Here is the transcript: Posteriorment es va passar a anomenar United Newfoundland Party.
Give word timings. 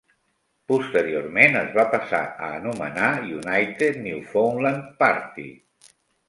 Posteriorment 0.69 1.57
es 1.59 1.69
va 1.75 1.85
passar 1.91 2.21
a 2.47 2.49
anomenar 2.61 3.11
United 3.35 4.01
Newfoundland 4.07 4.89
Party. 5.05 5.47